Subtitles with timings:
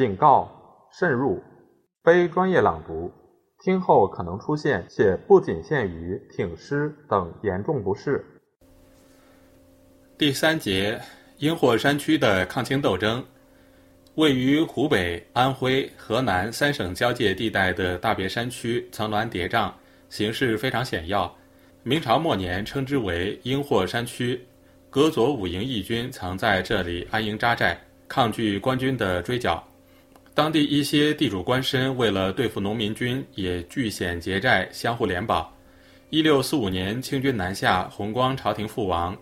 [0.00, 0.50] 警告：
[0.90, 1.42] 慎入，
[2.02, 3.12] 非专业朗读，
[3.62, 8.24] 听后可能出现且不仅限于挺尸等严重不适。
[10.16, 10.98] 第三节，
[11.36, 13.22] 英霍山区的抗清斗争。
[14.14, 19.70] 位于湖北、安徽、河南三省交界地带的大别山区，层峦叠嶂，
[20.08, 21.30] 形势非常险要。
[21.82, 24.40] 明朝末年称之为英霍山区，
[24.88, 27.78] 葛左五营义军曾在这里安营扎寨，
[28.08, 29.62] 抗拒官军的追剿。
[30.40, 35.54] 当地一些地主官绅为了对付农民军，也据险结寨，相互联保。
[36.08, 39.14] 一六四五年，清军南下，弘光朝廷覆亡。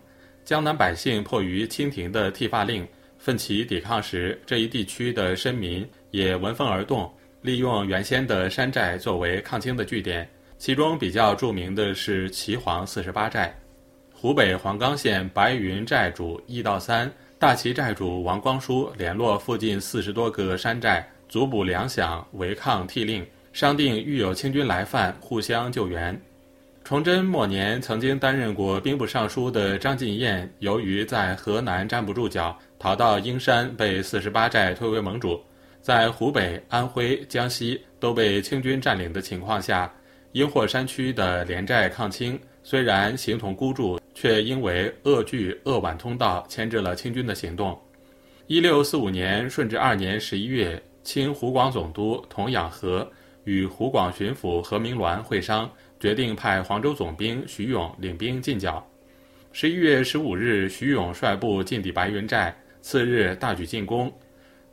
[0.45, 2.87] 江南百姓迫于清廷的剃发令，
[3.17, 10.25] 奋起抵抗时，这一地区的绅民也闻风而动，利用原先的山寨作为抗清的据点。
[10.57, 13.53] 其中比较著名的是岐黄四十八寨。
[14.13, 26.19] 湖北黄冈县白云寨主易道三、大旗寨主王光书联络附近四十多个山寨，足补粮饷，违抗替令，商定遇有清军来犯，互相救援。
[26.83, 35.41] 崇祯末年，曾经担任过兵部尚书的张进彦，由于在河南站不住脚，逃到英山，被四十八寨推为盟主。
[35.81, 39.89] 在湖北、安徽、江西都被清军占领的情况下，
[40.33, 47.79] 阴霍山区的连寨抗清虽然形同孤注，却因为鄂距鄂皖通道牵制了清军的行动。
[48.47, 53.09] 一六四五年顺治二年十一月，清湖广总督童养和
[53.45, 55.71] 与湖广巡抚何明銮会商。
[56.01, 58.85] 决定派黄州总兵徐勇领兵进剿。
[59.53, 64.11] 十一月十五日，徐勇率部进抵白云寨，次日大举进攻。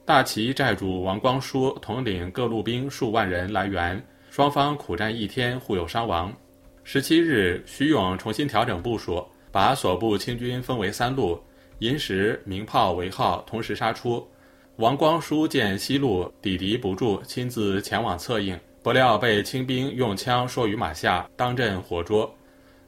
[0.05, 6.33] 大旗寨主王光书统领各路兵数万人来援，双方苦战一天，互有伤亡。
[6.85, 9.25] 十七日，徐勇重新调整部署，
[9.57, 11.41] 把所部清军分为三路，
[11.79, 14.23] 银石、鸣炮为号，同时杀出。
[14.77, 18.55] 王光书见西路抵敌不住，亲自前往策应。
[18.83, 22.31] 不料被清兵用枪槊于马下，当阵活捉。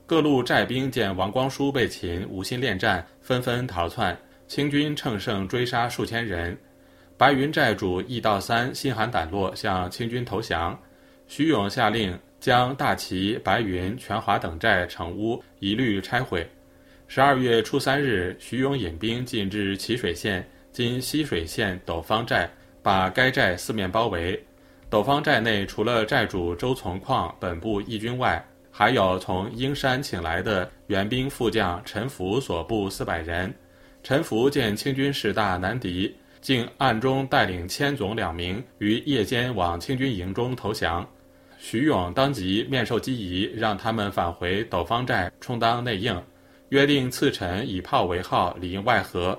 [0.04, 4.14] 各路寨兵见王光书被擒，无心恋战，纷纷逃窜。
[4.46, 6.54] 清军乘胜追杀数千人。
[7.16, 10.78] 白云寨主易道三心寒胆落，向清军投降。
[11.28, 16.46] 徐勇下令将大旗、白云、全华等寨城屋一律拆毁。
[17.10, 22.48] 十二月初三日，徐勇引兵进至祁水县（今溪水县）斗方寨，
[22.82, 24.38] 把该寨四面包围。
[24.90, 33.52] 斗方寨内除了寨主周从矿本部义军外，还有从英山请来的援兵副将陈福所部四百人。
[34.02, 41.08] 陈福见清军势大难敌，竟暗中带领千总两名于夜间往清军营中投降。
[41.58, 46.14] 徐勇当即面授机宜，让他们返回斗方寨充当内应，
[46.70, 49.38] 约定次晨以炮为号，里应外合。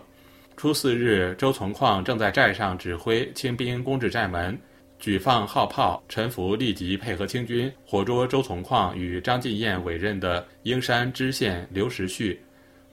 [0.58, 4.60] 初四日，周从矿正在寨上指挥清兵攻至寨门。
[4.98, 12.38] 举放号炮，陈福立即配合清军活捉周从矿与张进彦委任的英山知县刘时旭，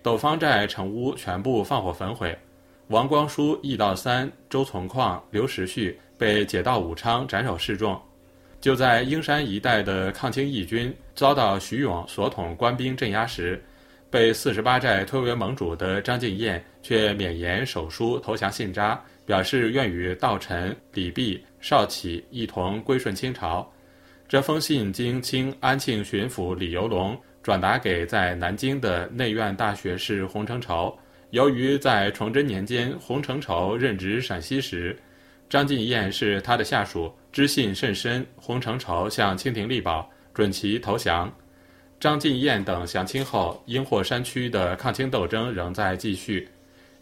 [0.03, 2.39] 斗方寨城屋全部放火焚毁。
[2.89, 8.01] 王光书、易道三、周从矿、刘时旭被解到武昌斩首示众。
[8.61, 13.61] 就在英山一带的抗清义军遭到徐勇所统官兵镇压时，
[14.11, 19.01] 被四十八寨推为盟主的张进彦却免言手书投降信札。
[19.27, 23.69] 表示愿与道臣李泌、邵启一同归顺清朝。
[24.29, 30.97] 这封信经清安庆巡抚李由龙转达给在南京的内院大学士洪承畴。
[31.31, 34.97] 由于在崇祯年间，洪承畴任职陕西时，
[35.51, 38.25] 张进彦是他的下属，知信甚深。
[38.37, 41.29] 洪承畴向清廷力保，准其投降。
[41.99, 46.49] 张进彦等降清后，英霍山区的抗清斗争仍在继续。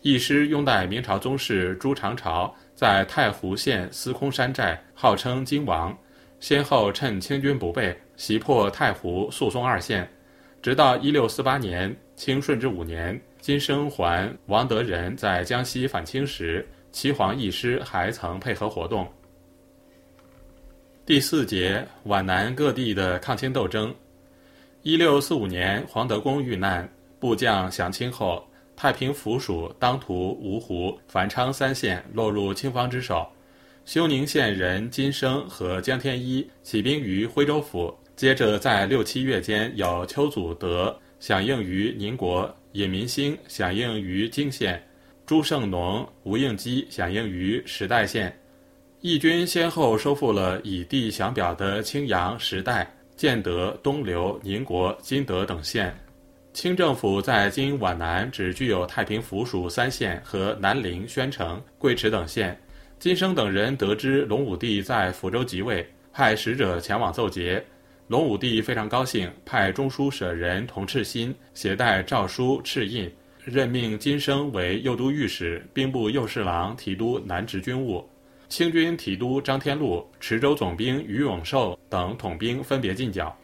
[0.02, 5.96] 一师拥戴明朝宗室朱常朝，在太湖县司空山寨号称金王，
[6.38, 10.08] 先后趁清军不备，袭破太湖、宿松二县。
[10.62, 19.10] 直到一六四八年，清顺治五年，金生还王德仁在江西反清时，岐黄义师还曾配合活动。
[21.04, 23.92] 第四节皖南各地的抗清斗争。
[24.84, 26.86] 一六四五年，黄德功遇难，
[27.18, 28.46] 部将降清后。
[28.76, 33.26] 太平府属当涂、芜湖、繁昌三县落入清方之手。
[33.86, 44.86] 休宁县人金生和江天一起兵于徽州府，接着在六七月间有邱祖德响应于宁国，尹民兴响应于泾县，
[45.24, 48.38] 朱胜农、吴应基响应于时代县。
[49.00, 55.94] 义军先后收复了以地降表的青阳、时代、建德、东流、宁国、金德等县。
[56.52, 62.56] 清政府在今皖南只具有太平府属三县和南陵、宣城、贵池等县，
[62.98, 67.64] 金生等人得知隆武帝在福州即位，派使者前往奏捷。
[68.08, 73.10] 隆武帝非常高兴，派中书舍人童赤心携带诏书敕印，
[73.42, 78.08] 任命金生为右都御史、兵部右侍郎、提督南直军务。
[78.48, 83.36] 清军提督张天禄、池州总兵于永寿等统兵分别进剿。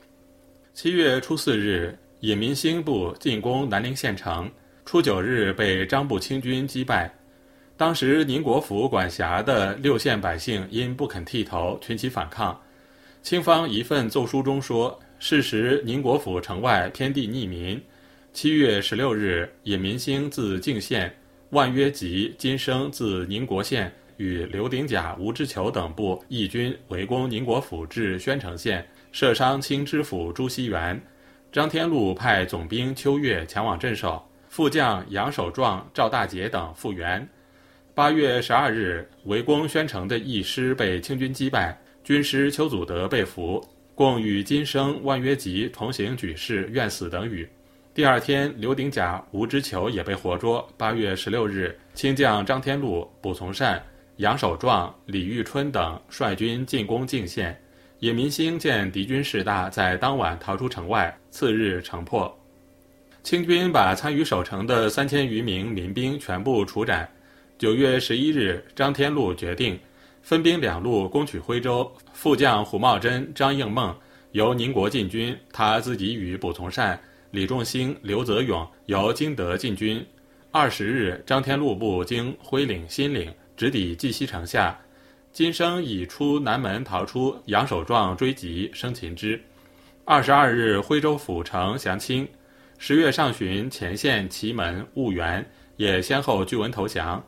[0.72, 4.50] 七月初四日，尹民兴部进攻南陵县城，
[4.84, 7.12] 初九日被张部清军击败。
[7.76, 12.58] 当时宁国府管辖的六县百姓因不肯剃头，群起反抗。
[13.22, 17.80] 清方一份奏书中说：“事实宁国府城外偏地逆民。”
[18.32, 21.12] 七月十六日，尹民兴自泾县，
[21.50, 23.92] 万约吉、金生自宁国县。
[24.20, 31.00] 与刘鼎甲、吴之求等部义军围攻宁国府至宣城县，射伤清知府朱熙元。
[31.50, 37.26] 张天禄派总兵邱月前往镇守，副将杨守壮、赵大杰等复员。
[37.94, 41.74] 八月十二日，围攻宣城的义师被清军击败，
[42.04, 47.48] 军师邱祖德被俘，共与金生、万约吉同行举事，愿死等语。
[47.94, 50.68] 第二天，刘鼎甲、吴之求也被活捉。
[50.76, 53.82] 八月十六日，清将张天禄、卜从善。
[54.20, 57.58] 杨守壮、李玉春等率军进攻泾县，
[58.00, 61.18] 尹民兴见敌军势大，在当晚逃出城外。
[61.30, 62.38] 次日城破，
[63.22, 67.10] 清军把参与守城的三千余名民兵全部处斩。
[67.56, 69.78] 九月十一日，张天禄决定
[70.20, 71.90] 分兵两路攻取徽州。
[72.12, 73.96] 副将胡茂贞、张应梦
[74.32, 77.00] 由宁国进军，他自己与卜从善、
[77.30, 80.04] 李仲兴、刘泽勇由金德进军。
[80.50, 83.32] 二十日，张天禄部经徽岭、新岭。
[83.60, 84.74] 直抵绩溪城下，
[85.32, 89.38] 金生已出南门逃出，杨守壮追击，生擒之。
[90.06, 92.26] 二十二日，徽州府城降清。
[92.78, 95.46] 十月上旬，前线祁门、婺源
[95.76, 97.22] 也先后据文投降。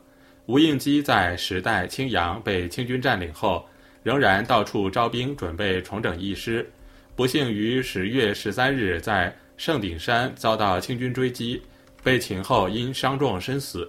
[0.47, 3.63] 吴应基在时代、青阳被清军占领后，
[4.01, 6.67] 仍然到处招兵，准备重整义师。
[7.15, 11.61] 不幸于十月十三日在圣顶山遭到清军追击，
[12.01, 13.87] 被擒后因伤重身死。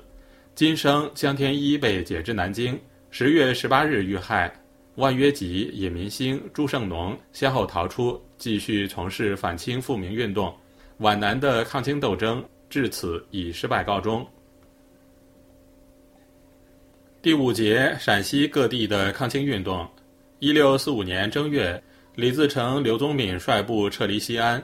[0.54, 2.78] 金生、江天一被解至南京，
[3.10, 4.52] 十月十八日遇害。
[4.94, 10.54] 万约吉、尹民兴、朱胜农先后逃出，继续从事反清复明运动。
[10.98, 14.24] 皖南的抗清斗争至此以失败告终。
[17.20, 19.84] 第五节：陕西各地的抗清运动。
[20.38, 21.82] 一六四五年正月，
[22.14, 24.62] 李自成、刘宗敏率部撤离西安。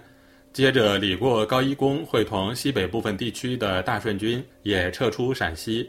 [0.53, 5.89] 接着，李过、高一公会同西北部分地区的大顺军也撤出陕西。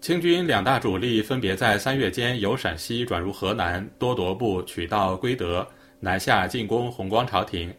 [0.00, 5.64] 清军两大主力分别在三月间由陕西转入河南，多铎部取道归德，
[6.00, 7.70] 南下进攻弘光朝廷；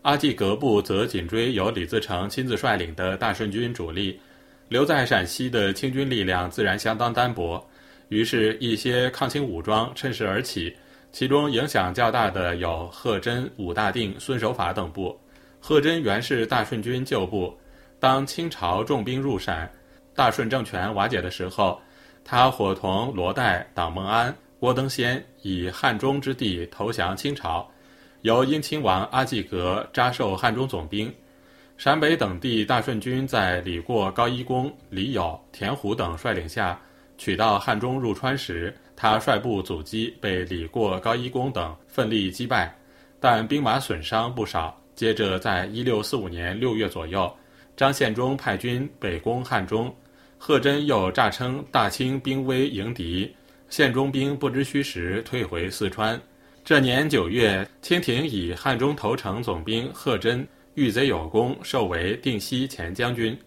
[0.00, 4.18] 阿济格部则紧追由李自成亲自率领的大顺军主力。
[4.70, 7.62] 留在陕西的清军力量自然相当单薄，
[8.08, 10.74] 于是，一些抗清武装趁势而起，
[11.12, 15.14] 其中影响较大的有贺真、武大定、孙守法等部。
[15.60, 17.56] 贺真原是大顺军旧部，
[18.00, 19.70] 当清朝重兵入陕，
[20.14, 21.80] 大顺政权瓦解的时候，
[22.24, 27.68] 他伙同罗岱、党孟安、郭登先以汉中之地投降清朝，
[28.22, 31.12] 由英亲王阿济格扎授汉中总兵。
[31.76, 36.80] 陕北等地大顺军在李过、高一公、李友、田虎等率领下，
[37.16, 42.72] 取到汉中入川时，他率部阻击，被李过、高一公等奋力击败，
[43.20, 44.77] 但兵马损伤不少。
[44.98, 47.32] 接着，在一六四五年六月左右，
[47.76, 49.94] 张献忠派军北攻汉中，
[50.36, 53.32] 贺真又诈称大清兵危迎敌，
[53.68, 56.20] 献忠兵不知虚实，退回四川。
[56.64, 63.38] 这年九月，清廷以汉中投诚总兵贺真遇贼有功，授为定西前将军。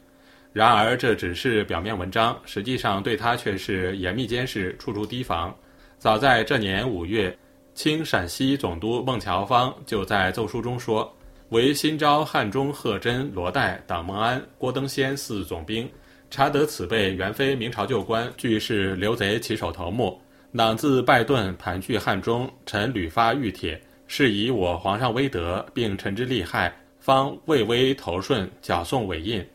[0.53, 5.53] 然而，这只是表面文章，实际上对他却是严密监视，处处提防。
[5.97, 7.37] 早在这年五月，
[7.75, 11.13] 清陕西总督孟乔芳就在奏书中说。
[11.51, 15.89] 为新招汉中贺真、罗岱、党孟安、郭登先四总兵，
[16.29, 20.17] 查得此辈原非明朝旧官，俱是刘贼起手头目，
[20.49, 22.49] 囊自败遁盘踞汉中。
[22.65, 23.77] 臣屡发谕帖，
[24.07, 29.45] 是以我皇上威德，并臣之利害，方畏威投顺，缴送尾印。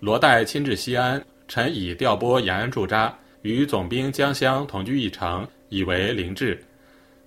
[0.00, 6.60] 罗岱亲至西安，臣已调拨延安驻扎，与总兵江襄同居一城，以为灵志。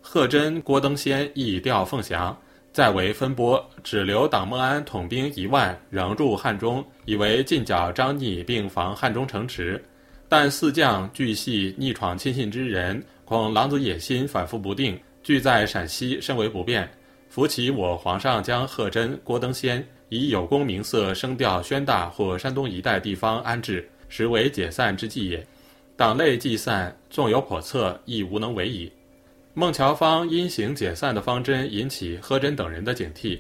[0.02, 2.38] 贺真、郭登先亦调凤翔。
[2.78, 9.84] 再为分拨，只留党孟安统兵一万，仍驻汉中，以为进剿张逆，并防汉中城池。
[10.30, 16.88] 但四将俱系逆闯亲信之人，恐狼子野心反复不定，俱在陕西，甚为不便。
[17.30, 25.44] 扶起我皇上将贺真、郭登先以有功名色升调宣大或山东一带地方安置，实为解散之计也。
[25.96, 28.92] 党内计散，纵有叵测，亦无能为矣。
[29.60, 33.40] 孟乔方因行解散的方针，引起贺真等人的警惕。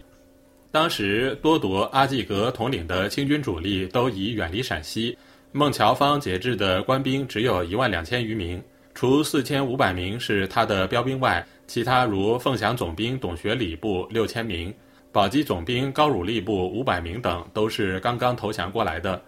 [0.71, 5.15] 当时多铎阿济格统领的清军主力都已远离陕西，
[5.51, 8.59] 孟乔方节制的官兵只有一万两千余名，
[8.95, 14.73] 除四千五百名是他的标兵外，其他如凤翔总兵董学礼部六千名，
[15.11, 19.21] 宝鸡总兵高汝立部五百名等，都是刚刚投降过来的。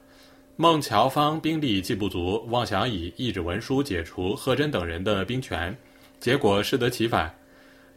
[0.55, 5.77] 孟乔方兵力既不足，妄想以一纸文书解除贺真等人的兵权，
[6.19, 7.33] 结果适得其反。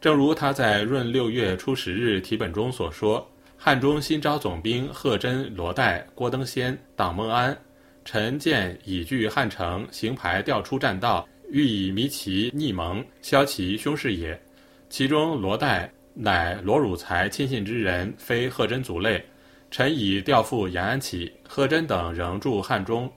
[0.01, 3.25] 正如他在闰六月初十日题本中所说
[3.57, 7.57] ：“汉中新招总兵贺真、罗岱、郭登仙、党孟安，
[8.05, 14.41] 臣见已据汉城，行牌调出栈道，欲以迷其逆盟，消其凶势也。
[14.89, 19.25] 其中罗岱乃罗汝才亲信之人，非贺真族类。”
[19.71, 23.11] 臣已调赴延安起，贺真等仍驻汉中，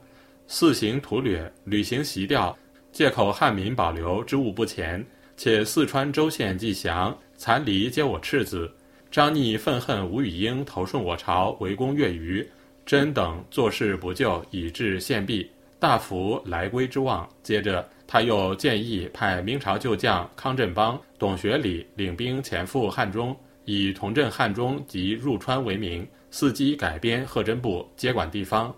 [0.48, 2.58] 肆行屠掠，履行袭调，
[2.96, 8.72] 借口汉民保留之物不前，且四川州县既降，残黎皆我赤子。
[9.12, 12.50] 张逆愤恨吴语英投顺我朝，围攻越余，
[12.86, 15.46] 真等做事不救，以致献毙，
[15.78, 17.28] 大服来归之望。
[17.44, 23.36] 接着，他又建议派明朝旧将康振邦、董学礼领兵前赴汉中，
[23.66, 26.08] 以同镇汉中及入川为名。
[26.32, 28.74] 伺机改编贺真部，接管地方。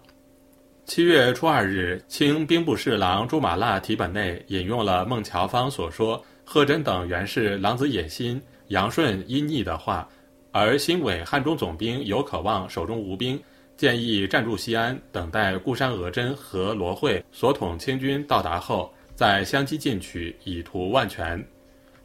[0.87, 10.07] 七月初二日，清兵部侍郎朱马剌题本内引用了孟乔方所说贺真等原是狼子野心、杨顺阴逆的话，
[10.53, 13.37] 而新委汉中总兵有渴望手中无兵，
[13.75, 21.45] 建议暂驻西安，等待固山额真和罗惠所统清军到达后，再相机进取，以图万全。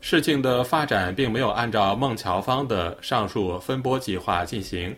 [0.01, 4.93] 事情的发展并没有按照孟乔方的上述分拨计划进行。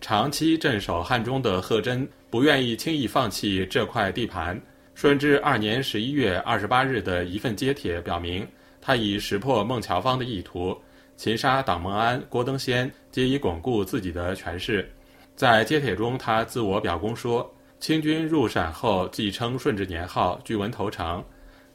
[0.00, 4.60] 长期镇守汉中的贺真不愿意轻易放弃这块地盘。
[4.94, 8.46] 顺治二年十一月二十八日的一份揭帖表明，
[8.80, 10.76] 他已识破孟乔方的意图，
[11.16, 14.90] 擒杀党孟安、郭登先，皆以巩固自己的权势。
[15.36, 21.22] 在揭帖中，他自我表功说：“清军入陕后，继称顺治年号，据文投诚。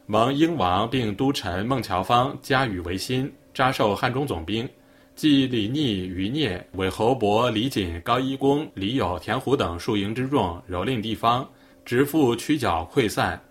[0.05, 4.67] 蒙英王并都臣孟乔方加予维新，扎授汉中总兵。”
[5.15, 11.47] 即李逆、余孽、韦侯伯、李锦、高一公、李友、田虎等数营之众，蹂躏地方，
[11.85, 13.41] 直赴曲角溃散，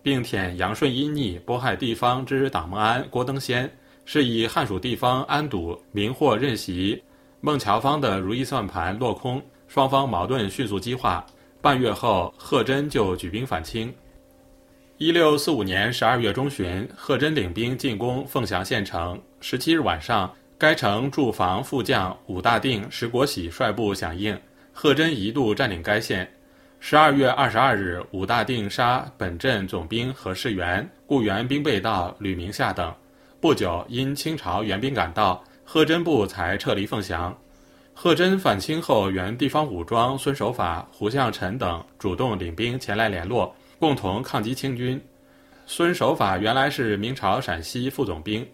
[0.00, 3.68] 并舔杨顺阴逆，拨害地方之党孟安、郭登先，
[4.04, 7.02] 是以汉蜀地方安堵，民祸任袭。
[7.40, 11.26] 孟乔方的如意算盘落空，双方矛盾迅速激化。
[11.60, 13.92] 半月后，贺真就举兵反清。
[14.98, 19.20] 一六四五年十二月中旬，贺真领兵进攻凤翔县城。
[19.40, 20.32] 十七日晚上。
[20.58, 24.36] 该城驻防副将武大定、石国喜率部响应，
[24.72, 26.28] 贺真一度占领该县。
[26.80, 32.92] 十二月二十二日，武大定杀本镇总兵何世元、顾援兵备道吕明夏等。
[33.40, 37.32] 不久，因清朝援兵赶到，贺真部才撤离凤翔。
[37.94, 45.00] 贺真反清后，原地方武装孙守法、胡向臣等主动领兵前来联络，共同抗击清军。
[45.66, 48.44] 孙守法原来是明朝陕西副总兵。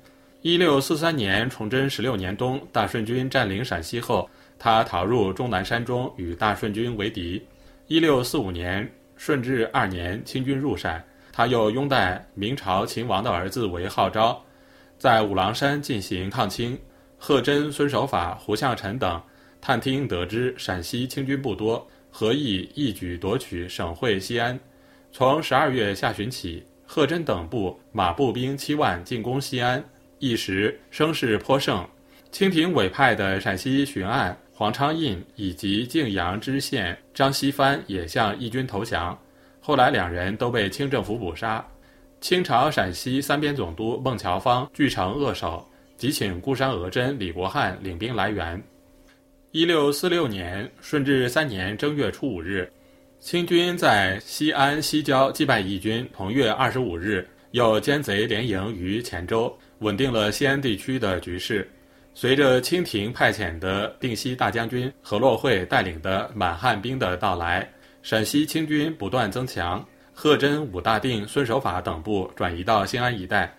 [0.45, 7.43] 一六四三年，崇祯十六年冬，大顺军占领陕西后，他逃入终南山中，与大顺军为敌。
[7.87, 8.87] 一六四五年，
[9.17, 14.39] 顺治二年，清军入陕，他又拥戴明朝秦王的儿子为号召，
[14.99, 16.79] 在五郎山进行抗清。
[17.17, 19.19] 贺真、孙守法、胡向臣等
[19.63, 24.61] 探听得知陕西清军不多，何意一举夺取省会西安。
[25.11, 29.83] 从十二月下旬起，贺真等部马步兵七万进攻西安。
[30.25, 31.87] 一时声势颇盛，
[32.33, 39.19] 清廷委派的陕西巡按黄昌胤以及泾阳知县张锡藩也向义军投降，
[39.61, 41.63] 后来两人都被清政府捕杀。
[42.23, 48.59] 清朝陕西三边总督孟乔方据城扼守，即请固山额真李国汉领兵来援。
[49.51, 52.67] 一六四六年顺治三年正月初五日，
[53.21, 56.09] 清军在西安西郊击败义军。
[56.15, 59.55] 同月二十五日，又奸贼连营于黔州。
[59.85, 61.71] 稳定了西安地区的局势。
[62.15, 67.69] 随着清廷派遣的定西大将军何洛会带领的满汉兵的到来，
[68.03, 69.85] 陕西清军不断增强。
[70.15, 73.53] 贺真、武大定、孙守法等部转移到兴安一带。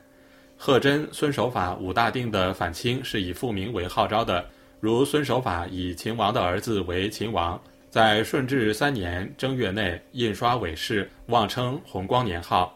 [0.58, 4.44] 贺真、孙守法、武大定的反清是以复明为号召的，
[4.79, 12.75] 如孙守法以秦王的儿子为秦王，在顺治三年正月内印刷伪氏，妄称弘光年号。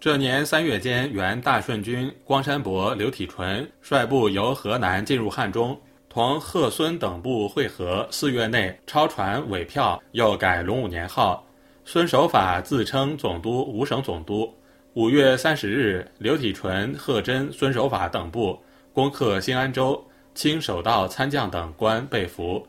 [0.00, 5.76] 这年三月间，原大顺军光山伯、刘体纯率部由河南进入汉中，
[6.08, 8.06] 同贺孙等部会合。
[8.08, 11.44] 四月内抄传伪票，又改龙武年号。
[11.84, 14.54] 孙守法自称总督、五省总督，
[14.94, 18.56] 五月三十日，刘体纯、贺真、孙守法等部
[18.92, 20.00] 攻克新安州，
[20.32, 22.64] 清守道参将等官被俘。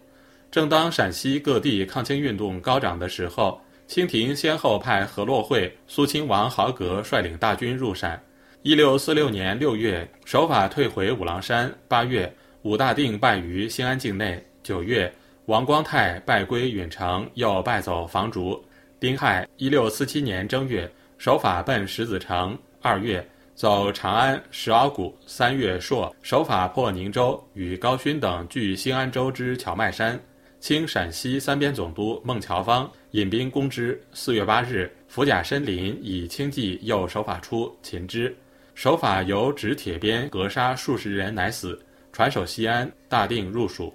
[0.49, 8.21] 正当陕西各地抗清运动高涨的时候，清廷先后派何洛会、苏亲王豪格率领大军入陕。
[8.61, 12.31] 一六四六年六月，守法退回五郎山；八月，
[12.61, 15.11] 武大定败于新安境内；九月，
[15.47, 18.63] 王光泰败归允城，又败走房竹。
[18.99, 20.89] 丁亥，一六四七年正月。
[21.17, 30.17] 守法奔石子城，二月走长安、石鳌谷，三月朔守法破宁州，与高勋等据新安州之荞麦山。
[30.59, 33.99] 清陕西三边总督孟乔芳引兵攻之。
[34.13, 38.35] 四月八日，伏甲申林以轻骑诱守法出，擒之。
[38.75, 41.79] 守法由指铁鞭格杀数十人，乃死。
[42.13, 43.93] 传首西安，大定入蜀。